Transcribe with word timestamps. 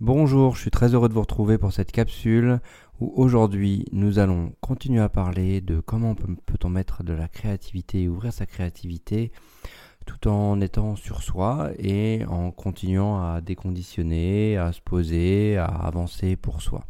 Bonjour, 0.00 0.54
je 0.54 0.60
suis 0.60 0.70
très 0.70 0.94
heureux 0.94 1.08
de 1.08 1.14
vous 1.14 1.22
retrouver 1.22 1.58
pour 1.58 1.72
cette 1.72 1.90
capsule 1.90 2.60
où 3.00 3.12
aujourd'hui 3.16 3.84
nous 3.90 4.20
allons 4.20 4.52
continuer 4.60 5.00
à 5.00 5.08
parler 5.08 5.60
de 5.60 5.80
comment 5.80 6.14
peut-on 6.14 6.68
mettre 6.68 7.02
de 7.02 7.12
la 7.12 7.26
créativité 7.26 8.02
et 8.02 8.08
ouvrir 8.08 8.32
sa 8.32 8.46
créativité 8.46 9.32
tout 10.06 10.28
en 10.28 10.60
étant 10.60 10.94
sur 10.94 11.24
soi 11.24 11.72
et 11.78 12.24
en 12.28 12.52
continuant 12.52 13.20
à 13.20 13.40
déconditionner, 13.40 14.56
à 14.56 14.70
se 14.70 14.80
poser, 14.80 15.56
à 15.56 15.64
avancer 15.64 16.36
pour 16.36 16.62
soi. 16.62 16.86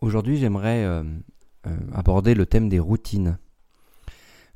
Aujourd'hui 0.00 0.36
j'aimerais 0.36 0.84
euh, 0.84 1.02
euh, 1.66 1.76
aborder 1.92 2.34
le 2.34 2.46
thème 2.46 2.68
des 2.68 2.78
routines. 2.78 3.38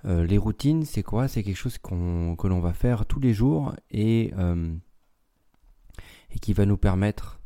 Euh, 0.05 0.25
les 0.25 0.39
routines, 0.39 0.85
c'est 0.85 1.03
quoi? 1.03 1.27
C'est 1.27 1.43
quelque 1.43 1.57
chose 1.57 1.79
que 1.79 2.47
l'on 2.47 2.61
va 2.61 2.73
faire 2.73 3.05
tous 3.05 3.19
les 3.19 3.35
jours 3.35 3.75
et, 3.91 4.33
et 6.31 6.39
qui 6.39 6.53
va 6.53 6.67
nous 6.67 6.77
permettre 6.77 7.41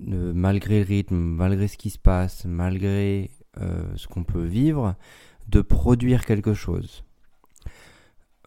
malgré 0.00 0.80
le 0.80 0.86
rythme, 0.86 1.16
malgré 1.16 1.68
ce 1.68 1.76
qui 1.76 1.90
se 1.90 1.98
passe, 1.98 2.44
malgré 2.44 3.30
euh, 3.60 3.84
ce 3.96 4.08
qu'on 4.08 4.24
peut 4.24 4.44
vivre, 4.44 4.96
de 5.48 5.60
produire 5.60 6.24
quelque 6.24 6.54
chose. 6.54 7.04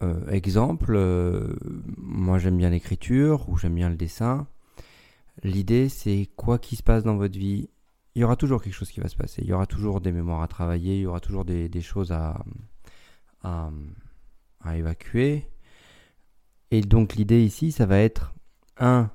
Euh, 0.02 0.28
exemple, 0.28 0.94
euh, 0.94 1.56
moi 1.96 2.38
j'aime 2.38 2.56
bien 2.56 2.70
l'écriture 2.70 3.48
ou 3.48 3.56
j'aime 3.56 3.74
bien 3.74 3.88
le 3.88 3.96
dessin. 3.96 4.46
L'idée 5.42 5.88
c'est 5.88 6.28
quoi 6.36 6.58
qu'il 6.58 6.78
se 6.78 6.82
passe 6.82 7.04
dans 7.04 7.16
votre 7.16 7.38
vie, 7.38 7.68
il 8.14 8.20
y 8.20 8.24
aura 8.24 8.36
toujours 8.36 8.62
quelque 8.62 8.74
chose 8.74 8.90
qui 8.90 9.00
va 9.00 9.08
se 9.08 9.16
passer. 9.16 9.42
Il 9.42 9.48
y 9.48 9.52
aura 9.52 9.66
toujours 9.66 10.00
des 10.00 10.12
mémoires 10.12 10.42
à 10.42 10.48
travailler, 10.48 10.96
il 10.96 11.02
y 11.02 11.06
aura 11.06 11.20
toujours 11.20 11.44
des, 11.44 11.70
choses 11.80 12.12
à, 12.12 12.44
à, 13.42 13.70
à 14.60 14.76
évacuer. 14.76 15.48
Et 16.70 16.80
donc 16.80 17.14
l'idée 17.14 17.42
ici, 17.42 17.72
ça 17.72 17.86
va 17.86 17.98
être 17.98 18.34
un 18.76 19.10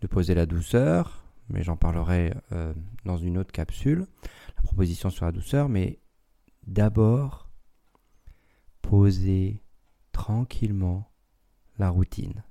de 0.00 0.06
poser 0.06 0.34
la 0.34 0.46
douceur, 0.46 1.24
mais 1.48 1.62
j'en 1.62 1.76
parlerai 1.76 2.34
euh, 2.52 2.72
dans 3.04 3.16
une 3.16 3.38
autre 3.38 3.52
capsule, 3.52 4.06
la 4.56 4.62
proposition 4.62 5.10
sur 5.10 5.24
la 5.24 5.32
douceur, 5.32 5.68
mais 5.68 5.98
d'abord, 6.66 7.48
poser 8.82 9.62
tranquillement 10.12 11.10
la 11.78 11.90
routine. 11.90 12.44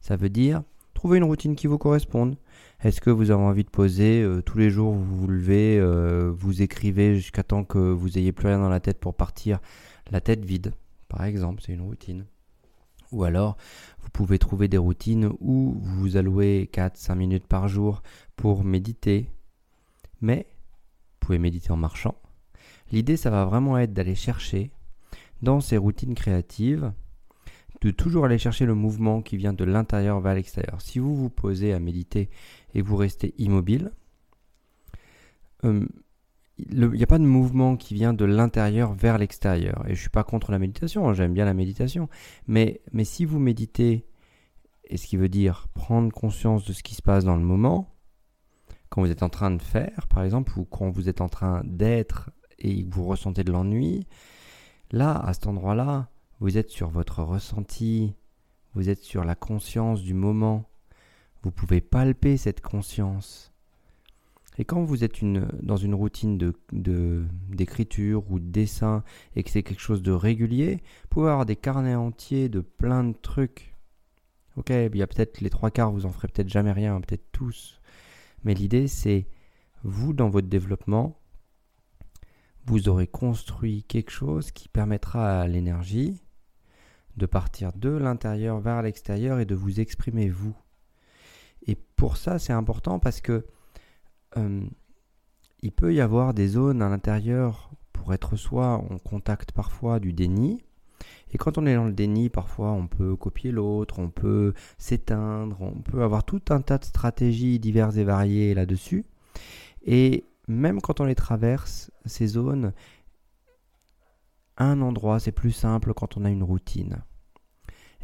Ça 0.00 0.16
veut 0.16 0.30
dire 0.30 0.62
trouver 0.94 1.18
une 1.18 1.24
routine 1.24 1.54
qui 1.54 1.66
vous 1.66 1.76
corresponde. 1.76 2.38
Est-ce 2.82 3.00
que 3.00 3.10
vous 3.10 3.30
avez 3.30 3.42
envie 3.42 3.64
de 3.64 3.70
poser 3.70 4.22
euh, 4.22 4.40
tous 4.40 4.56
les 4.56 4.70
jours, 4.70 4.94
vous 4.94 5.04
vous 5.04 5.26
levez, 5.26 5.78
euh, 5.78 6.32
vous 6.34 6.62
écrivez 6.62 7.16
jusqu'à 7.16 7.42
temps 7.42 7.64
que 7.64 7.78
vous 7.78 8.16
ayez 8.16 8.32
plus 8.32 8.48
rien 8.48 8.58
dans 8.58 8.70
la 8.70 8.80
tête 8.80 9.00
pour 9.00 9.14
partir 9.14 9.60
la 10.10 10.20
tête 10.20 10.44
vide, 10.44 10.72
par 11.08 11.24
exemple, 11.24 11.62
c'est 11.64 11.72
une 11.72 11.82
routine. 11.82 12.24
Ou 13.14 13.22
alors, 13.22 13.56
vous 14.00 14.10
pouvez 14.10 14.38
trouver 14.40 14.66
des 14.66 14.76
routines 14.76 15.30
où 15.40 15.76
vous 15.80 16.16
allouez 16.16 16.68
4-5 16.72 17.14
minutes 17.14 17.46
par 17.46 17.68
jour 17.68 18.02
pour 18.34 18.64
méditer. 18.64 19.30
Mais, 20.20 20.48
vous 20.48 21.26
pouvez 21.26 21.38
méditer 21.38 21.70
en 21.70 21.76
marchant. 21.76 22.16
L'idée, 22.90 23.16
ça 23.16 23.30
va 23.30 23.44
vraiment 23.44 23.78
être 23.78 23.92
d'aller 23.92 24.16
chercher 24.16 24.72
dans 25.42 25.60
ces 25.60 25.76
routines 25.76 26.16
créatives, 26.16 26.92
de 27.82 27.92
toujours 27.92 28.24
aller 28.24 28.38
chercher 28.38 28.66
le 28.66 28.74
mouvement 28.74 29.22
qui 29.22 29.36
vient 29.36 29.52
de 29.52 29.64
l'intérieur 29.64 30.20
vers 30.20 30.34
l'extérieur. 30.34 30.80
Si 30.80 30.98
vous 30.98 31.14
vous 31.14 31.30
posez 31.30 31.72
à 31.72 31.78
méditer 31.78 32.30
et 32.74 32.82
vous 32.82 32.96
restez 32.96 33.32
immobile, 33.38 33.92
euh, 35.64 35.86
il 36.58 36.88
n'y 36.90 37.02
a 37.02 37.06
pas 37.06 37.18
de 37.18 37.24
mouvement 37.24 37.76
qui 37.76 37.94
vient 37.94 38.14
de 38.14 38.24
l'intérieur 38.24 38.94
vers 38.94 39.18
l'extérieur. 39.18 39.82
Et 39.84 39.88
je 39.88 39.92
ne 39.92 39.96
suis 40.00 40.10
pas 40.10 40.24
contre 40.24 40.52
la 40.52 40.58
méditation, 40.58 41.08
hein, 41.08 41.12
j'aime 41.12 41.34
bien 41.34 41.44
la 41.44 41.54
méditation. 41.54 42.08
Mais, 42.46 42.80
mais 42.92 43.04
si 43.04 43.24
vous 43.24 43.38
méditez, 43.38 44.06
et 44.84 44.96
ce 44.96 45.06
qui 45.06 45.16
veut 45.16 45.28
dire 45.28 45.66
prendre 45.74 46.12
conscience 46.12 46.64
de 46.64 46.72
ce 46.72 46.82
qui 46.82 46.94
se 46.94 47.02
passe 47.02 47.24
dans 47.24 47.36
le 47.36 47.42
moment, 47.42 47.94
quand 48.88 49.02
vous 49.02 49.10
êtes 49.10 49.22
en 49.22 49.30
train 49.30 49.50
de 49.50 49.62
faire, 49.62 50.06
par 50.08 50.22
exemple, 50.22 50.58
ou 50.58 50.64
quand 50.64 50.90
vous 50.90 51.08
êtes 51.08 51.20
en 51.20 51.28
train 51.28 51.62
d'être 51.64 52.30
et 52.58 52.84
que 52.84 52.94
vous 52.94 53.04
ressentez 53.04 53.42
de 53.42 53.50
l'ennui, 53.50 54.06
là, 54.92 55.16
à 55.16 55.32
cet 55.32 55.48
endroit-là, 55.48 56.08
vous 56.38 56.58
êtes 56.58 56.70
sur 56.70 56.90
votre 56.90 57.22
ressenti, 57.22 58.14
vous 58.74 58.88
êtes 58.88 59.02
sur 59.02 59.24
la 59.24 59.34
conscience 59.34 60.02
du 60.02 60.14
moment. 60.14 60.68
Vous 61.42 61.50
pouvez 61.50 61.80
palper 61.80 62.36
cette 62.36 62.60
conscience. 62.60 63.53
Et 64.58 64.64
quand 64.64 64.82
vous 64.84 65.02
êtes 65.02 65.20
une, 65.20 65.48
dans 65.62 65.76
une 65.76 65.94
routine 65.94 66.38
de, 66.38 67.26
d'écriture 67.48 68.30
ou 68.30 68.38
de 68.38 68.50
dessin 68.50 69.02
et 69.34 69.42
que 69.42 69.50
c'est 69.50 69.62
quelque 69.62 69.80
chose 69.80 70.02
de 70.02 70.12
régulier, 70.12 70.76
vous 71.02 71.08
pouvez 71.10 71.30
avoir 71.30 71.46
des 71.46 71.56
carnets 71.56 71.96
entiers 71.96 72.48
de 72.48 72.60
plein 72.60 73.04
de 73.04 73.14
trucs. 73.20 73.74
Ok, 74.56 74.70
il 74.70 74.96
y 74.96 75.02
a 75.02 75.06
peut-être 75.06 75.40
les 75.40 75.50
trois 75.50 75.70
quarts, 75.72 75.90
vous 75.90 76.06
en 76.06 76.10
ferez 76.10 76.28
peut-être 76.28 76.48
jamais 76.48 76.70
rien, 76.70 77.00
peut-être 77.00 77.32
tous. 77.32 77.80
Mais 78.44 78.54
l'idée, 78.54 78.86
c'est 78.86 79.26
vous, 79.82 80.12
dans 80.12 80.28
votre 80.28 80.48
développement, 80.48 81.18
vous 82.66 82.88
aurez 82.88 83.08
construit 83.08 83.82
quelque 83.82 84.10
chose 84.10 84.52
qui 84.52 84.68
permettra 84.68 85.40
à 85.40 85.48
l'énergie 85.48 86.22
de 87.16 87.26
partir 87.26 87.72
de 87.72 87.90
l'intérieur 87.90 88.60
vers 88.60 88.82
l'extérieur 88.82 89.40
et 89.40 89.44
de 89.44 89.54
vous 89.54 89.80
exprimer 89.80 90.28
vous. 90.28 90.56
Et 91.66 91.74
pour 91.74 92.16
ça, 92.16 92.38
c'est 92.38 92.52
important 92.52 92.98
parce 92.98 93.20
que 93.20 93.46
euh, 94.36 94.62
il 95.62 95.72
peut 95.72 95.94
y 95.94 96.00
avoir 96.00 96.34
des 96.34 96.48
zones 96.48 96.82
à 96.82 96.88
l'intérieur, 96.88 97.70
pour 97.92 98.12
être 98.12 98.36
soi, 98.36 98.84
on 98.90 98.98
contacte 98.98 99.52
parfois 99.52 100.00
du 100.00 100.12
déni. 100.12 100.62
Et 101.32 101.38
quand 101.38 101.58
on 101.58 101.66
est 101.66 101.74
dans 101.74 101.86
le 101.86 101.92
déni, 101.92 102.28
parfois 102.28 102.72
on 102.72 102.86
peut 102.86 103.16
copier 103.16 103.50
l'autre, 103.50 103.98
on 103.98 104.10
peut 104.10 104.54
s'éteindre, 104.78 105.60
on 105.60 105.80
peut 105.80 106.02
avoir 106.02 106.24
tout 106.24 106.42
un 106.50 106.60
tas 106.60 106.78
de 106.78 106.84
stratégies 106.84 107.58
diverses 107.58 107.96
et 107.96 108.04
variées 108.04 108.54
là-dessus. 108.54 109.04
Et 109.84 110.24
même 110.46 110.80
quand 110.80 111.00
on 111.00 111.04
les 111.04 111.14
traverse, 111.14 111.90
ces 112.04 112.26
zones, 112.26 112.72
un 114.56 114.80
endroit, 114.80 115.18
c'est 115.18 115.32
plus 115.32 115.52
simple 115.52 115.94
quand 115.94 116.16
on 116.16 116.24
a 116.24 116.30
une 116.30 116.42
routine. 116.42 116.98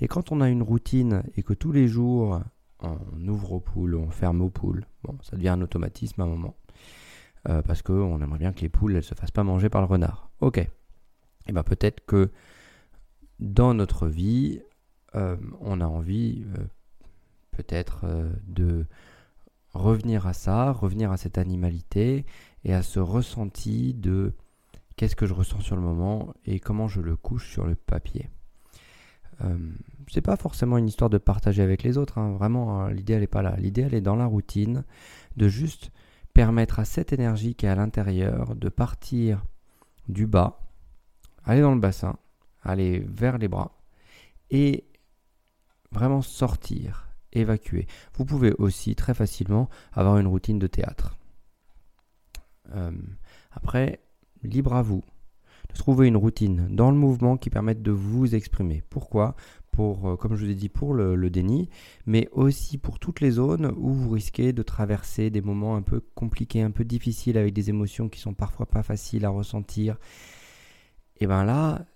Et 0.00 0.08
quand 0.08 0.32
on 0.32 0.40
a 0.40 0.48
une 0.48 0.62
routine 0.62 1.22
et 1.36 1.42
que 1.42 1.52
tous 1.52 1.72
les 1.72 1.86
jours, 1.86 2.40
on 2.82 3.28
ouvre 3.28 3.52
aux 3.52 3.60
poules, 3.60 3.94
on 3.94 4.10
ferme 4.10 4.40
aux 4.42 4.50
poules. 4.50 4.84
Bon, 5.04 5.16
ça 5.22 5.36
devient 5.36 5.50
un 5.50 5.60
automatisme 5.60 6.20
à 6.20 6.24
un 6.24 6.28
moment. 6.28 6.56
Euh, 7.48 7.62
parce 7.62 7.80
qu'on 7.80 8.20
aimerait 8.20 8.38
bien 8.38 8.52
que 8.52 8.60
les 8.60 8.68
poules 8.68 8.92
ne 8.92 9.00
se 9.00 9.14
fassent 9.14 9.30
pas 9.30 9.44
manger 9.44 9.70
par 9.70 9.80
le 9.80 9.86
renard. 9.86 10.30
Ok. 10.40 10.58
Et 10.58 10.68
eh 11.46 11.52
bien 11.52 11.62
peut-être 11.62 12.04
que 12.04 12.30
dans 13.38 13.72
notre 13.72 14.06
vie, 14.06 14.60
euh, 15.14 15.36
on 15.60 15.80
a 15.80 15.86
envie 15.86 16.44
euh, 16.58 16.64
peut-être 17.52 18.04
de 18.46 18.84
revenir 19.72 20.26
à 20.26 20.34
ça, 20.34 20.72
revenir 20.72 21.12
à 21.12 21.16
cette 21.16 21.38
animalité 21.38 22.26
et 22.64 22.74
à 22.74 22.82
ce 22.82 23.00
ressenti 23.00 23.94
de 23.94 24.34
qu'est-ce 24.96 25.16
que 25.16 25.26
je 25.26 25.32
ressens 25.32 25.60
sur 25.60 25.76
le 25.76 25.82
moment 25.82 26.34
et 26.44 26.60
comment 26.60 26.88
je 26.88 27.00
le 27.00 27.16
couche 27.16 27.50
sur 27.50 27.64
le 27.66 27.74
papier. 27.74 28.28
Euh, 29.42 29.58
c'est 30.10 30.20
pas 30.20 30.36
forcément 30.36 30.76
une 30.78 30.88
histoire 30.88 31.10
de 31.10 31.18
partager 31.18 31.62
avec 31.62 31.82
les 31.82 31.96
autres, 31.96 32.18
hein. 32.18 32.32
vraiment, 32.32 32.80
hein, 32.80 32.90
l'idée 32.90 33.14
elle 33.14 33.20
n'est 33.20 33.26
pas 33.26 33.42
là. 33.42 33.54
L'idée 33.56 33.82
elle 33.82 33.94
est 33.94 34.00
dans 34.00 34.16
la 34.16 34.26
routine, 34.26 34.84
de 35.36 35.48
juste 35.48 35.90
permettre 36.34 36.78
à 36.78 36.84
cette 36.84 37.12
énergie 37.12 37.54
qui 37.54 37.66
est 37.66 37.68
à 37.68 37.74
l'intérieur 37.74 38.54
de 38.56 38.68
partir 38.68 39.44
du 40.08 40.26
bas, 40.26 40.60
aller 41.44 41.60
dans 41.60 41.74
le 41.74 41.80
bassin, 41.80 42.16
aller 42.62 43.00
vers 43.08 43.38
les 43.38 43.48
bras 43.48 43.72
et 44.50 44.84
vraiment 45.92 46.22
sortir, 46.22 47.08
évacuer. 47.32 47.86
Vous 48.14 48.24
pouvez 48.24 48.52
aussi 48.52 48.94
très 48.94 49.14
facilement 49.14 49.68
avoir 49.92 50.18
une 50.18 50.26
routine 50.26 50.58
de 50.58 50.66
théâtre. 50.66 51.16
Euh, 52.74 52.92
après, 53.52 54.00
libre 54.42 54.74
à 54.74 54.82
vous 54.82 55.02
trouver 55.74 56.08
une 56.08 56.16
routine 56.16 56.68
dans 56.70 56.90
le 56.90 56.96
mouvement 56.96 57.36
qui 57.36 57.50
permette 57.50 57.82
de 57.82 57.90
vous 57.90 58.34
exprimer. 58.34 58.82
Pourquoi? 58.90 59.34
Pour, 59.70 60.08
euh, 60.08 60.16
comme 60.16 60.34
je 60.34 60.44
vous 60.44 60.50
ai 60.50 60.54
dit, 60.54 60.68
pour 60.68 60.94
le, 60.94 61.30
déni, 61.30 61.68
mais 62.04 62.28
aussi 62.32 62.76
pour 62.76 62.98
toutes 62.98 63.20
les 63.20 63.30
zones 63.30 63.72
où 63.76 63.92
vous 63.92 64.10
risquez 64.10 64.52
de 64.52 64.62
traverser 64.62 65.30
des 65.30 65.40
moments 65.40 65.76
un 65.76 65.82
peu 65.82 66.00
compliqués, 66.14 66.62
un 66.62 66.72
peu 66.72 66.84
difficiles, 66.84 67.38
avec 67.38 67.54
des 67.54 67.70
émotions 67.70 68.08
qui 68.08 68.20
sont 68.20 68.34
parfois 68.34 68.66
pas 68.66 68.82
faciles 68.82 69.24
à 69.24 69.30
ressentir. 69.30 69.96
Et 71.20 71.26
bien 71.26 71.44
là, 71.44 71.86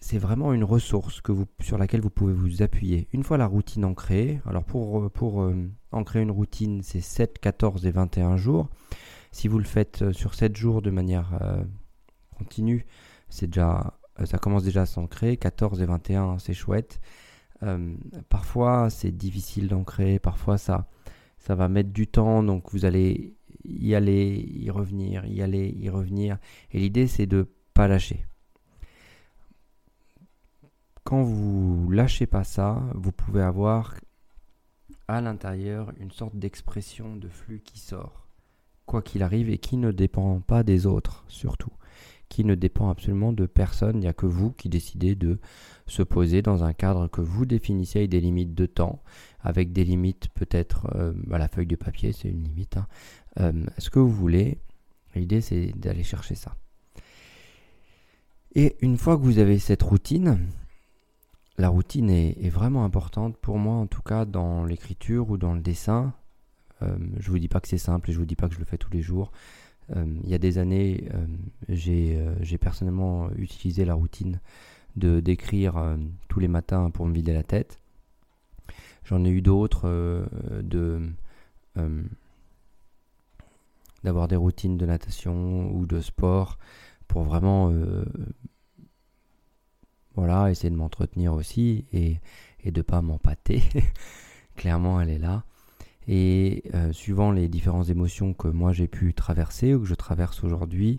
c'est 0.00 0.18
vraiment 0.18 0.52
une 0.52 0.64
ressource 0.64 1.20
que 1.20 1.30
vous, 1.30 1.46
sur 1.60 1.78
laquelle 1.78 2.00
vous 2.00 2.10
pouvez 2.10 2.32
vous 2.32 2.62
appuyer. 2.62 3.08
Une 3.12 3.22
fois 3.22 3.38
la 3.38 3.46
routine 3.46 3.84
ancrée, 3.84 4.40
alors 4.46 4.64
pour, 4.64 5.10
pour 5.10 5.42
euh, 5.42 5.54
ancrer 5.92 6.20
une 6.20 6.30
routine, 6.30 6.82
c'est 6.82 7.00
7, 7.00 7.38
14 7.38 7.86
et 7.86 7.90
21 7.90 8.36
jours. 8.36 8.68
Si 9.30 9.46
vous 9.46 9.58
le 9.58 9.64
faites 9.64 10.02
euh, 10.02 10.12
sur 10.12 10.34
7 10.34 10.56
jours 10.56 10.82
de 10.82 10.90
manière 10.90 11.38
continue, 12.40 12.86
c'est 13.30 13.46
déjà, 13.46 13.94
euh, 14.20 14.26
ça 14.26 14.38
commence 14.38 14.64
déjà 14.64 14.82
à 14.82 14.86
s'ancrer. 14.86 15.36
14 15.36 15.80
et 15.82 15.86
21, 15.86 16.38
c'est 16.38 16.54
chouette. 16.54 17.00
Euh, 17.62 17.94
parfois, 18.28 18.90
c'est 18.90 19.12
difficile 19.12 19.68
d'ancrer. 19.68 20.18
Parfois, 20.18 20.58
ça, 20.58 20.86
ça 21.38 21.54
va 21.54 21.68
mettre 21.68 21.90
du 21.90 22.06
temps. 22.06 22.42
Donc, 22.42 22.70
vous 22.72 22.84
allez 22.84 23.34
y 23.64 23.94
aller, 23.94 24.48
y 24.52 24.70
revenir, 24.70 25.24
y 25.26 25.42
aller, 25.42 25.74
y 25.78 25.88
revenir. 25.88 26.38
Et 26.72 26.78
l'idée, 26.78 27.06
c'est 27.06 27.26
de 27.26 27.48
pas 27.74 27.88
lâcher. 27.88 28.26
Quand 31.04 31.22
vous 31.22 31.90
lâchez 31.90 32.26
pas 32.26 32.44
ça, 32.44 32.82
vous 32.94 33.12
pouvez 33.12 33.42
avoir 33.42 33.94
à 35.08 35.20
l'intérieur 35.20 35.92
une 35.98 36.12
sorte 36.12 36.36
d'expression 36.36 37.16
de 37.16 37.28
flux 37.28 37.60
qui 37.64 37.80
sort, 37.80 38.28
quoi 38.86 39.02
qu'il 39.02 39.22
arrive, 39.22 39.50
et 39.50 39.58
qui 39.58 39.76
ne 39.76 39.90
dépend 39.90 40.40
pas 40.40 40.62
des 40.62 40.86
autres, 40.86 41.24
surtout, 41.26 41.69
qui 42.30 42.44
ne 42.44 42.54
dépend 42.54 42.88
absolument 42.88 43.34
de 43.34 43.44
personne, 43.44 43.96
il 43.96 44.00
n'y 44.00 44.06
a 44.06 44.14
que 44.14 44.24
vous 44.24 44.52
qui 44.52 44.70
décidez 44.70 45.14
de 45.16 45.38
se 45.86 46.02
poser 46.02 46.40
dans 46.40 46.64
un 46.64 46.72
cadre 46.72 47.08
que 47.08 47.20
vous 47.20 47.44
définissez 47.44 47.98
avec 47.98 48.10
des 48.10 48.20
limites 48.20 48.54
de 48.54 48.64
temps, 48.64 49.02
avec 49.40 49.72
des 49.72 49.84
limites 49.84 50.28
peut-être 50.34 50.86
euh, 50.94 51.12
à 51.32 51.38
la 51.38 51.48
feuille 51.48 51.66
de 51.66 51.76
papier, 51.76 52.12
c'est 52.12 52.28
une 52.28 52.44
limite, 52.44 52.78
hein. 52.78 52.86
euh, 53.40 53.52
ce 53.76 53.90
que 53.90 53.98
vous 53.98 54.12
voulez, 54.12 54.58
l'idée 55.14 55.40
c'est 55.42 55.72
d'aller 55.76 56.04
chercher 56.04 56.36
ça. 56.36 56.56
Et 58.54 58.76
une 58.80 58.96
fois 58.96 59.16
que 59.18 59.22
vous 59.22 59.38
avez 59.38 59.58
cette 59.58 59.82
routine, 59.82 60.38
la 61.58 61.68
routine 61.68 62.10
est, 62.10 62.48
vraiment 62.48 62.84
importante 62.84 63.36
pour 63.36 63.58
moi, 63.58 63.74
en 63.74 63.86
tout 63.86 64.02
cas 64.02 64.24
dans 64.24 64.64
l'écriture 64.64 65.30
ou 65.30 65.36
dans 65.36 65.52
le 65.52 65.60
dessin. 65.60 66.14
Euh, 66.82 66.96
je 67.18 67.26
ne 67.28 67.32
vous 67.32 67.38
dis 67.38 67.48
pas 67.48 67.60
que 67.60 67.68
c'est 67.68 67.76
simple 67.76 68.08
et 68.08 68.12
je 68.12 68.18
ne 68.18 68.22
vous 68.22 68.26
dis 68.26 68.36
pas 68.36 68.48
que 68.48 68.54
je 68.54 68.60
le 68.60 68.64
fais 68.64 68.78
tous 68.78 68.90
les 68.90 69.02
jours. 69.02 69.30
Euh, 69.96 70.04
il 70.24 70.30
y 70.30 70.34
a 70.34 70.38
des 70.38 70.58
années, 70.58 71.08
euh, 71.14 72.34
j'ai 72.42 72.58
personnellement 72.58 73.30
utilisé 73.32 73.84
la 73.84 73.94
routine 73.94 74.40
de 74.96 75.20
d'écrire 75.20 75.96
tous 76.28 76.40
les 76.40 76.48
matins 76.48 76.90
pour 76.90 77.06
me 77.06 77.14
vider 77.14 77.32
la 77.32 77.44
tête. 77.44 77.78
J'en 79.04 79.24
ai 79.24 79.30
eu 79.30 79.42
d'autres 79.42 79.88
de 80.62 81.00
d'avoir 84.02 84.28
des 84.28 84.36
routines 84.36 84.76
de 84.76 84.86
natation 84.86 85.70
ou 85.72 85.86
de 85.86 86.00
sport 86.00 86.58
pour 87.06 87.22
vraiment 87.22 87.72
voilà, 90.16 90.50
essayer 90.50 90.70
de 90.70 90.76
m'entretenir 90.76 91.34
aussi 91.34 91.84
et, 91.92 92.18
et 92.64 92.70
de 92.72 92.82
pas 92.82 93.00
m'empâter. 93.00 93.62
Clairement, 94.56 95.00
elle 95.00 95.10
est 95.10 95.18
là. 95.18 95.44
Et 96.12 96.64
euh, 96.74 96.92
suivant 96.92 97.30
les 97.30 97.48
différentes 97.48 97.88
émotions 97.88 98.34
que 98.34 98.48
moi 98.48 98.72
j'ai 98.72 98.88
pu 98.88 99.14
traverser 99.14 99.74
ou 99.74 99.82
que 99.82 99.86
je 99.86 99.94
traverse 99.94 100.42
aujourd'hui, 100.42 100.98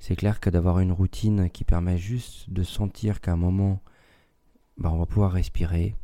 c'est 0.00 0.16
clair 0.16 0.40
que 0.40 0.50
d'avoir 0.50 0.80
une 0.80 0.90
routine 0.90 1.48
qui 1.48 1.62
permet 1.62 1.96
juste 1.96 2.50
de 2.50 2.64
sentir 2.64 3.20
qu'à 3.20 3.34
un 3.34 3.36
moment, 3.36 3.80
bah, 4.78 4.90
on 4.92 4.98
va 4.98 5.06
pouvoir 5.06 5.30
respirer, 5.30 5.94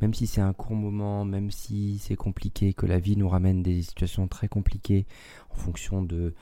même 0.00 0.12
si 0.14 0.26
c'est 0.26 0.40
un 0.40 0.52
court 0.52 0.74
moment, 0.74 1.24
même 1.24 1.52
si 1.52 2.00
c'est 2.00 2.16
compliqué, 2.16 2.74
que 2.74 2.86
la 2.86 2.98
vie 2.98 3.16
nous 3.16 3.28
ramène 3.28 3.62
des 3.62 3.82
situations 3.82 4.26
très 4.26 4.48
compliquées 4.48 5.06
en 5.50 5.54
fonction 5.54 6.02
de 6.02 6.34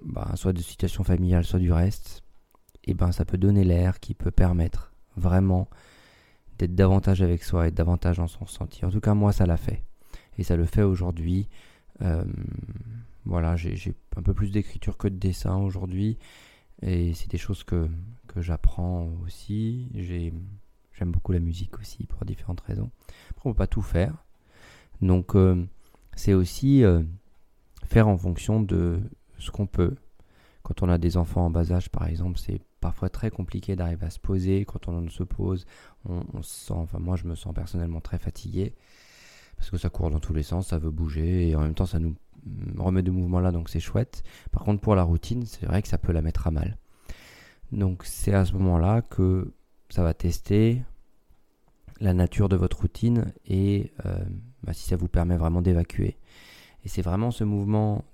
bah, 0.00 0.30
soit 0.36 0.52
de 0.52 0.60
situations 0.60 1.02
familiales, 1.02 1.44
soit 1.44 1.58
du 1.58 1.72
reste, 1.72 2.22
et 2.84 2.94
ben 2.94 3.10
ça 3.10 3.24
peut 3.24 3.38
donner 3.38 3.64
l'air 3.64 3.98
qui 3.98 4.14
peut 4.14 4.30
permettre 4.30 4.92
vraiment 5.16 5.68
d'être 6.58 6.76
davantage 6.76 7.20
avec 7.20 7.42
soi 7.42 7.66
et 7.66 7.72
davantage 7.72 8.18
dans 8.18 8.28
son 8.28 8.44
ressenti. 8.44 8.84
En 8.84 8.92
tout 8.92 9.00
cas, 9.00 9.14
moi, 9.14 9.32
ça 9.32 9.44
l'a 9.44 9.56
fait. 9.56 9.82
Et 10.38 10.42
ça 10.44 10.56
le 10.56 10.66
fait 10.66 10.82
aujourd'hui. 10.82 11.48
Euh, 12.02 12.24
voilà, 13.24 13.56
j'ai 13.56 13.94
un 14.16 14.22
peu 14.22 14.34
plus 14.34 14.50
d'écriture 14.50 14.96
que 14.96 15.08
de 15.08 15.16
dessin 15.16 15.56
aujourd'hui. 15.56 16.18
Et 16.82 17.14
c'est 17.14 17.30
des 17.30 17.38
choses 17.38 17.64
que, 17.64 17.88
que 18.26 18.42
j'apprends 18.42 19.08
aussi. 19.24 19.88
J'aime 19.94 21.10
beaucoup 21.10 21.32
la 21.32 21.40
musique 21.40 21.78
aussi 21.78 22.04
pour 22.06 22.24
différentes 22.24 22.60
raisons. 22.60 22.90
Après, 23.30 23.46
on 23.46 23.48
ne 23.50 23.54
peut 23.54 23.58
pas 23.58 23.66
tout 23.66 23.82
faire. 23.82 24.14
Donc, 25.00 25.34
euh, 25.34 25.64
c'est 26.14 26.34
aussi 26.34 26.84
euh, 26.84 27.02
faire 27.84 28.08
en 28.08 28.18
fonction 28.18 28.60
de 28.60 29.00
ce 29.38 29.50
qu'on 29.50 29.66
peut. 29.66 29.94
Quand 30.62 30.82
on 30.82 30.88
a 30.88 30.98
des 30.98 31.16
enfants 31.16 31.46
en 31.46 31.50
bas 31.50 31.72
âge, 31.72 31.90
par 31.90 32.06
exemple, 32.06 32.38
c'est 32.38 32.60
parfois 32.80 33.08
très 33.08 33.30
compliqué 33.30 33.76
d'arriver 33.76 34.06
à 34.06 34.10
se 34.10 34.18
poser. 34.18 34.64
Quand 34.64 34.88
on 34.88 35.08
se 35.08 35.22
pose, 35.22 35.66
on, 36.06 36.42
se 36.42 36.66
sent, 36.66 36.74
enfin 36.74 36.98
moi 36.98 37.16
je 37.16 37.24
me 37.24 37.34
sens 37.34 37.54
personnellement 37.54 38.00
très 38.00 38.18
fatigué 38.18 38.74
parce 39.64 39.70
que 39.70 39.78
ça 39.78 39.88
court 39.88 40.10
dans 40.10 40.20
tous 40.20 40.34
les 40.34 40.42
sens, 40.42 40.68
ça 40.68 40.78
veut 40.78 40.90
bouger 40.90 41.48
et 41.48 41.56
en 41.56 41.62
même 41.62 41.72
temps 41.72 41.86
ça 41.86 41.98
nous 41.98 42.14
remet 42.76 43.00
de 43.00 43.10
mouvement 43.10 43.40
là 43.40 43.50
donc 43.50 43.70
c'est 43.70 43.80
chouette. 43.80 44.22
Par 44.52 44.62
contre 44.62 44.82
pour 44.82 44.94
la 44.94 45.02
routine, 45.02 45.46
c'est 45.46 45.64
vrai 45.64 45.80
que 45.80 45.88
ça 45.88 45.96
peut 45.96 46.12
la 46.12 46.20
mettre 46.20 46.46
à 46.46 46.50
mal. 46.50 46.76
Donc 47.72 48.02
c'est 48.04 48.34
à 48.34 48.44
ce 48.44 48.52
moment-là 48.52 49.00
que 49.00 49.54
ça 49.88 50.02
va 50.02 50.12
tester 50.12 50.82
la 51.98 52.12
nature 52.12 52.50
de 52.50 52.56
votre 52.56 52.78
routine 52.78 53.32
et 53.46 53.90
euh, 54.04 54.18
bah, 54.64 54.74
si 54.74 54.86
ça 54.86 54.96
vous 54.96 55.08
permet 55.08 55.38
vraiment 55.38 55.62
d'évacuer. 55.62 56.18
Et 56.84 56.88
c'est 56.90 57.00
vraiment 57.00 57.30
ce 57.30 57.44
mouvement 57.44 58.04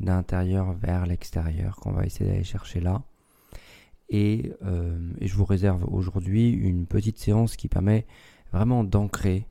d'intérieur 0.00 0.72
vers 0.72 1.04
l'extérieur 1.04 1.76
qu'on 1.76 1.92
va 1.92 2.06
essayer 2.06 2.30
d'aller 2.30 2.42
chercher 2.42 2.80
là. 2.80 3.02
Euh, 4.14 5.12
et, 5.20 5.26
je 5.28 5.34
vous 5.34 5.44
réserve 5.44 5.84
aujourd'hui 5.92 6.52
une 6.52 6.86
petite 6.86 7.18
séance 7.18 7.56
qui 7.56 7.68
permet 7.68 8.06
vraiment 8.50 8.82
d'ancrer 8.82 9.46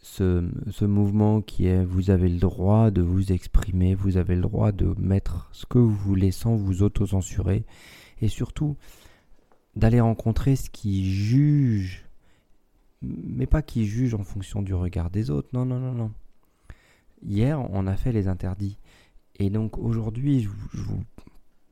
ce, 0.00 0.84
mouvement 0.84 1.40
qui 1.42 1.66
est 1.66 1.84
vous 1.84 2.10
avez 2.10 2.28
le 2.28 2.38
droit 2.38 2.90
de 2.90 3.02
vous 3.02 3.32
exprimer, 3.32 3.94
vous 3.94 4.16
avez 4.16 4.36
le 4.36 4.42
droit 4.42 4.72
de 4.72 4.94
mettre 4.98 5.48
ce 5.52 5.66
que 5.66 5.78
vous 5.78 5.94
voulez 5.94 6.30
sans 6.30 6.56
vous 6.56 6.82
auto-censurer 6.82 7.64
et 8.20 8.28
surtout 8.28 8.76
d'aller 9.76 10.00
rencontrer 10.00 10.56
ce 10.56 10.70
qui 10.70 11.12
juge, 11.12 12.04
mais 13.02 13.46
pas 13.46 13.62
qui 13.62 13.86
juge 13.86 14.14
en 14.14 14.24
fonction 14.24 14.62
du 14.62 14.74
regard 14.74 15.10
des 15.10 15.30
autres, 15.30 15.48
non, 15.52 15.64
non, 15.64 15.78
non, 15.78 15.92
non. 15.92 16.12
Hier, 17.24 17.60
on 17.70 17.86
a 17.86 17.96
fait 17.96 18.12
les 18.12 18.28
interdits. 18.28 18.78
Et 19.36 19.50
donc 19.50 19.78
aujourd'hui, 19.78 20.42
je, 20.42 20.50
je 20.74 20.82
vous 20.82 21.02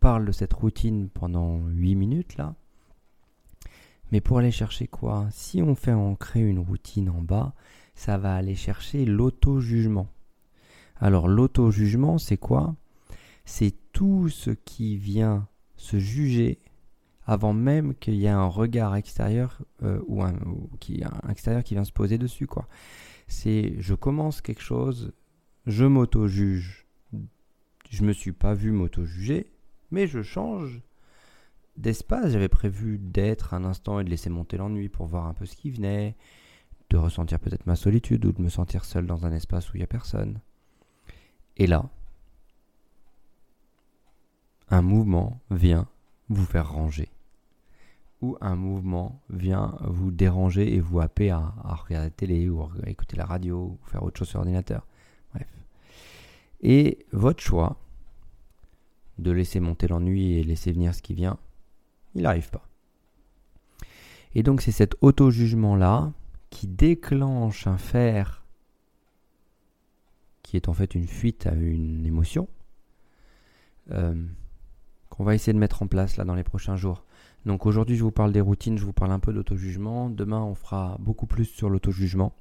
parle 0.00 0.26
de 0.26 0.32
cette 0.32 0.52
routine 0.52 1.08
pendant 1.08 1.58
8 1.69 1.94
minutes 1.94 2.37
là. 2.37 2.55
Mais 4.12 4.20
pour 4.20 4.38
aller 4.38 4.52
chercher 4.52 4.87
quoi? 4.87 5.26
Si 5.32 5.62
on 5.62 5.75
fait 5.75 5.93
ancrer 5.93 6.40
une 6.40 6.61
routine 6.61 7.11
en 7.11 7.22
bas, 7.22 7.55
ça 7.96 8.19
va 8.19 8.37
aller 8.37 8.54
chercher 8.54 9.04
l'auto-jugement. 9.04 10.08
Alors 11.00 11.26
l'auto-jugement, 11.26 12.19
c'est 12.19 12.37
quoi? 12.37 12.76
C'est 13.44 13.75
tout 13.93 14.28
ce 14.28 14.50
qui 14.50 14.96
vient 14.96 15.48
se 15.76 15.98
juger 15.98 16.60
avant 17.25 17.52
même 17.52 17.94
qu'il 17.94 18.14
y 18.14 18.26
ait 18.26 18.28
un 18.28 18.46
regard 18.46 18.94
extérieur 18.94 19.60
euh, 19.82 20.00
ou, 20.06 20.22
un, 20.22 20.34
qui, 20.78 21.02
extérieur 21.28 21.64
qui 21.64 21.75
vient 21.75 21.84
se 21.84 21.93
poser 21.93 22.19
dessus. 22.19 22.46
quoi. 22.46 22.69
C'est 23.26 23.75
je 23.78 23.94
commence 23.94 24.40
quelque 24.40 24.62
chose, 24.62 25.12
je 25.66 25.84
m'auto-juge. 25.84 26.87
Je 27.90 28.04
me 28.04 28.12
suis 28.12 28.32
pas 28.32 28.54
vu 28.54 28.72
m'auto-juger, 28.72 29.52
mais 29.90 30.06
je 30.06 30.22
change 30.22 30.82
d'espace. 31.76 32.32
J'avais 32.32 32.48
prévu 32.48 32.98
d'être 32.98 33.54
un 33.54 33.64
instant 33.64 34.00
et 34.00 34.04
de 34.04 34.10
laisser 34.10 34.31
monter 34.31 34.56
l'ennui 34.56 34.88
pour 34.88 35.06
voir 35.06 35.26
un 35.26 35.34
peu 35.34 35.46
ce 35.46 35.56
qui 35.56 35.70
venait, 35.70 36.16
de 36.91 36.97
ressentir 36.97 37.41
peut-être 37.41 37.67
ma 37.67 37.77
solitude 37.77 38.25
ou 38.25 38.33
de 38.33 38.43
me 38.43 38.49
sentir 38.49 38.85
seul 38.85 39.06
dans 39.06 39.27
un 39.27 39.33
espace 39.33 39.73
où 39.73 39.77
il 39.77 39.81
n'y 39.81 39.85
a 39.85 39.88
personne. 39.88 40.41
Et 41.56 41.67
là, 41.67 41.89
un 44.69 44.82
mouvement 44.82 45.41
vient 45.51 45.89
vous 46.29 46.44
faire 46.44 46.70
ranger. 46.70 47.08
Ou 48.22 48.37
un 48.41 48.56
mouvement 48.56 49.20
vient 49.29 49.77
vous 49.82 50.10
déranger 50.10 50.75
et 50.75 50.81
vous 50.81 51.01
happer 51.01 51.31
à, 51.31 51.55
regarder 51.65 52.06
la 52.06 52.10
télé 52.10 52.49
ou 52.49 52.63
à 52.63 52.70
écouter 52.87 53.17
la 53.17 53.27
radio 53.27 53.58
ou 53.58 53.79
faire 53.87 54.03
autre 54.03 54.19
chose 54.19 54.29
sur 54.29 54.39
l'ordinateur. 54.39 54.87
Bref. 55.34 55.49
Et 56.63 57.06
votre 57.13 57.43
choix, 57.43 57.77
de 59.19 59.31
laisser 59.31 59.60
monter 59.60 59.89
l'ennui 59.89 60.34
et 60.34 60.44
laisser 60.44 60.72
venir 60.72 60.94
ce 60.94 61.03
qui 61.03 61.15
vient, 61.15 61.39
il 62.15 62.22
n'arrive 62.22 62.51
pas. 62.51 62.67
Et 64.34 64.43
donc 64.43 64.60
c'est 64.60 64.72
cet 64.72 64.96
auto-jugement-là 65.01 66.13
qui 66.56 66.69
déclenche 66.69 67.67
un 67.67 67.77
faire 67.77 68.43
qui 70.43 70.56
est 70.56 70.70
en 70.70 70.72
fait 70.72 70.94
une 70.94 71.06
fuite 71.06 71.46
à 71.46 71.53
une 71.53 72.06
émotion, 72.06 72.48
euh, 73.91 74.15
qu'on 75.10 75.22
va 75.22 75.34
essayer 75.34 75.53
de 75.53 75.58
mettre 75.58 75.82
en 75.82 75.86
place 75.86 76.17
là 76.17 76.25
dans 76.25 76.34
les 76.34 76.44
prochains 76.44 76.77
jours. 76.77 77.05
Donc 77.44 77.67
aujourd'hui 77.67 77.94
je 77.94 78.03
vous 78.03 78.10
parle 78.10 78.32
des 78.32 78.41
routines, 78.41 78.79
je 78.79 78.86
vous 78.86 78.94
parle 78.94 79.13
un 79.13 79.19
peu 79.19 79.34
d'auto-jugement, 79.34 80.08
demain 80.08 80.41
on 80.41 80.55
fera 80.55 80.96
beaucoup 80.98 81.27
plus 81.27 81.44
sur 81.44 81.69
l'auto-jugement. 81.69 82.32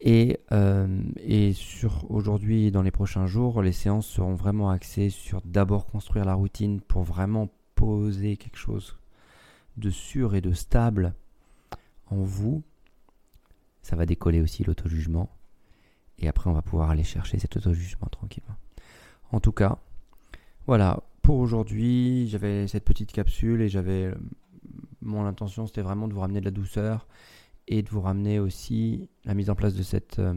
Et, 0.00 0.40
euh, 0.50 1.02
et 1.16 1.54
sur 1.54 2.10
aujourd'hui, 2.10 2.70
dans 2.72 2.82
les 2.82 2.90
prochains 2.90 3.26
jours, 3.26 3.62
les 3.62 3.72
séances 3.72 4.06
seront 4.06 4.34
vraiment 4.34 4.68
axées 4.68 5.08
sur 5.08 5.40
d'abord 5.46 5.86
construire 5.86 6.26
la 6.26 6.34
routine 6.34 6.82
pour 6.82 7.04
vraiment 7.04 7.48
poser 7.74 8.36
quelque 8.36 8.58
chose 8.58 8.98
de 9.78 9.88
sûr 9.88 10.34
et 10.34 10.42
de 10.42 10.52
stable 10.52 11.14
en 12.08 12.22
vous. 12.22 12.62
Ça 13.82 13.96
va 13.96 14.06
décoller 14.06 14.40
aussi 14.40 14.64
l'auto-jugement. 14.64 15.30
Et 16.18 16.28
après, 16.28 16.48
on 16.48 16.52
va 16.52 16.62
pouvoir 16.62 16.90
aller 16.90 17.04
chercher 17.04 17.38
cet 17.38 17.56
auto-jugement 17.56 18.08
tranquillement. 18.10 18.56
En 19.32 19.40
tout 19.40 19.52
cas, 19.52 19.78
voilà, 20.66 21.02
pour 21.22 21.38
aujourd'hui, 21.38 22.28
j'avais 22.28 22.68
cette 22.68 22.84
petite 22.84 23.12
capsule 23.12 23.62
et 23.62 23.68
j'avais. 23.68 24.12
Mon 25.00 25.26
intention, 25.26 25.66
c'était 25.66 25.82
vraiment 25.82 26.06
de 26.06 26.14
vous 26.14 26.20
ramener 26.20 26.40
de 26.40 26.44
la 26.44 26.52
douceur 26.52 27.08
et 27.68 27.82
de 27.82 27.88
vous 27.88 28.00
ramener 28.00 28.38
aussi 28.38 29.08
la 29.24 29.34
mise 29.34 29.50
en 29.50 29.54
place 29.54 29.74
de 29.74 29.82
cette, 29.82 30.18
euh, 30.18 30.34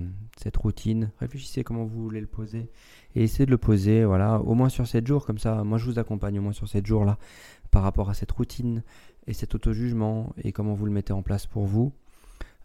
routine. 0.58 1.12
Réfléchissez 1.20 1.64
comment 1.64 1.86
vous 1.86 2.04
voulez 2.04 2.22
le 2.22 2.28
poser 2.28 2.70
et 3.16 3.24
essayez 3.24 3.46
de 3.46 3.52
le 3.52 3.58
poser 3.58 4.06
voilà, 4.06 4.40
au 4.42 4.54
moins 4.54 4.70
sur 4.70 4.88
7 4.88 5.06
jours. 5.06 5.26
Comme 5.26 5.38
ça, 5.38 5.64
moi 5.64 5.78
je 5.78 5.86
vous 5.86 6.00
accompagne 6.00 6.40
au 6.40 6.42
moins 6.42 6.54
sur 6.54 6.68
7 6.68 6.86
jours 6.86 7.06
là 7.06 7.18
par 7.72 7.84
rapport 7.84 8.10
à 8.10 8.14
cette 8.14 8.32
routine 8.32 8.84
et 9.28 9.34
cet 9.34 9.56
auto-jugement 9.56 10.34
et 10.38 10.52
comment 10.52 10.74
vous 10.74 10.86
le 10.86 10.92
mettez 10.92 11.14
en 11.14 11.24
place 11.24 11.48
pour 11.48 11.66
vous. 11.66 11.92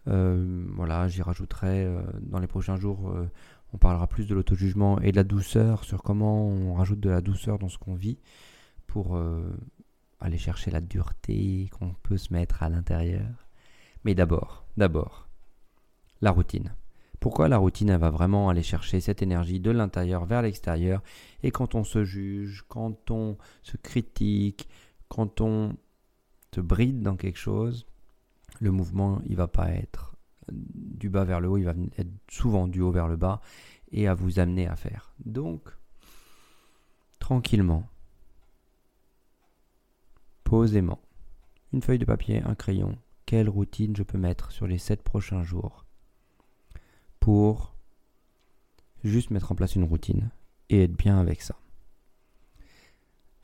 Euh, 0.07 0.65
voilà, 0.75 1.07
j'y 1.07 1.21
rajouterai 1.21 1.85
euh, 1.85 2.01
dans 2.21 2.39
les 2.39 2.47
prochains 2.47 2.75
jours, 2.75 3.09
euh, 3.09 3.29
on 3.73 3.77
parlera 3.77 4.07
plus 4.07 4.27
de 4.27 4.33
l'auto-jugement 4.33 4.99
et 4.99 5.11
de 5.11 5.15
la 5.15 5.23
douceur, 5.23 5.83
sur 5.83 6.01
comment 6.01 6.47
on 6.47 6.73
rajoute 6.73 6.99
de 6.99 7.09
la 7.09 7.21
douceur 7.21 7.59
dans 7.59 7.69
ce 7.69 7.77
qu'on 7.77 7.95
vit 7.95 8.19
pour 8.87 9.17
aller 10.19 10.37
chercher 10.37 10.69
la 10.69 10.81
dureté 10.81 11.69
qu'on 11.71 11.93
peut 12.03 12.17
se 12.17 12.33
mettre 12.33 12.61
à 12.61 12.67
l'intérieur. 12.67 13.47
Mais 14.03 14.13
d'abord, 14.13 14.65
d'abord, 14.75 15.29
la 16.19 16.31
routine. 16.31 16.73
Pourquoi 17.21 17.47
la 17.47 17.57
routine, 17.57 17.89
elle 17.89 17.99
va 18.01 18.09
vraiment 18.09 18.49
aller 18.49 18.63
chercher 18.63 18.99
cette 18.99 19.21
énergie 19.21 19.61
de 19.61 19.71
l'intérieur 19.71 20.25
vers 20.25 20.41
l'extérieur? 20.41 21.01
Et 21.43 21.51
quand 21.51 21.73
on 21.73 21.85
se 21.85 22.03
juge, 22.03 22.65
quand 22.67 23.09
on 23.11 23.37
se 23.63 23.77
critique, 23.77 24.67
quand 25.07 25.39
on 25.39 25.77
se 26.53 26.59
bride 26.59 27.01
dans 27.01 27.15
quelque 27.15 27.39
chose, 27.39 27.85
le 28.61 28.71
mouvement, 28.71 29.21
il 29.25 29.35
va 29.35 29.47
pas 29.47 29.71
être 29.71 30.15
du 30.51 31.09
bas 31.09 31.23
vers 31.23 31.41
le 31.41 31.49
haut, 31.49 31.57
il 31.57 31.65
va 31.65 31.73
être 31.97 32.11
souvent 32.29 32.67
du 32.67 32.79
haut 32.79 32.91
vers 32.91 33.07
le 33.07 33.17
bas 33.17 33.41
et 33.91 34.07
à 34.07 34.13
vous 34.13 34.39
amener 34.39 34.67
à 34.67 34.75
faire. 34.75 35.13
Donc, 35.25 35.69
tranquillement, 37.19 37.89
posément, 40.43 41.01
une 41.73 41.81
feuille 41.81 41.97
de 41.97 42.05
papier, 42.05 42.43
un 42.43 42.53
crayon, 42.53 42.97
quelle 43.25 43.49
routine 43.49 43.95
je 43.95 44.03
peux 44.03 44.19
mettre 44.19 44.51
sur 44.51 44.67
les 44.67 44.77
7 44.77 45.01
prochains 45.01 45.43
jours 45.43 45.85
pour 47.19 47.75
juste 49.03 49.31
mettre 49.31 49.51
en 49.51 49.55
place 49.55 49.75
une 49.75 49.85
routine 49.85 50.29
et 50.69 50.83
être 50.83 50.95
bien 50.95 51.19
avec 51.19 51.41
ça. 51.41 51.55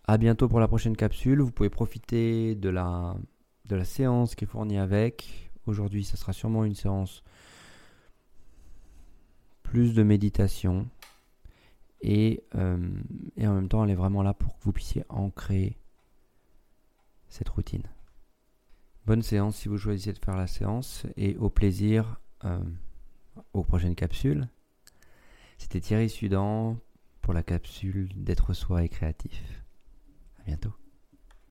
À 0.05 0.17
bientôt 0.17 0.47
pour 0.47 0.59
la 0.59 0.67
prochaine 0.67 0.95
capsule. 0.95 1.41
Vous 1.41 1.51
pouvez 1.51 1.69
profiter 1.69 2.55
de 2.55 2.69
la 2.69 3.17
de 3.67 3.75
la 3.75 3.85
séance 3.85 4.35
qui 4.35 4.45
est 4.45 4.47
fournie 4.47 4.77
avec. 4.77 5.51
Aujourd'hui, 5.65 6.03
ça 6.03 6.17
sera 6.17 6.33
sûrement 6.33 6.63
une 6.63 6.75
séance 6.75 7.23
plus 9.63 9.93
de 9.93 10.03
méditation. 10.03 10.87
Et, 12.01 12.43
euh, 12.55 12.77
et 13.35 13.47
en 13.47 13.53
même 13.53 13.67
temps, 13.67 13.83
elle 13.83 13.89
est 13.89 13.95
vraiment 13.95 14.23
là 14.23 14.33
pour 14.33 14.57
que 14.57 14.63
vous 14.63 14.71
puissiez 14.71 15.03
ancrer 15.09 15.77
cette 17.27 17.49
routine. 17.49 17.83
Bonne 19.05 19.23
séance 19.23 19.57
si 19.57 19.67
vous 19.67 19.77
choisissez 19.77 20.13
de 20.13 20.19
faire 20.23 20.37
la 20.37 20.47
séance 20.47 21.05
et 21.15 21.35
au 21.37 21.49
plaisir 21.49 22.19
euh, 22.45 22.59
aux 23.53 23.63
prochaines 23.63 23.95
capsules. 23.95 24.47
C'était 25.57 25.81
Thierry 25.81 26.09
Sudan 26.09 26.77
pour 27.21 27.33
la 27.33 27.43
capsule 27.43 28.09
d'être 28.15 28.53
soi 28.53 28.83
et 28.83 28.89
créatif. 28.89 29.63
À 30.39 30.43
bientôt. 30.43 30.73